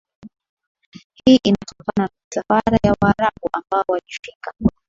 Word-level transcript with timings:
hii 1.25 1.39
ilitokana 1.43 1.93
na 1.97 2.09
misafara 2.25 2.79
ya 2.83 2.95
waarabu 3.01 3.49
ambao 3.53 3.83
walifika 3.87 4.53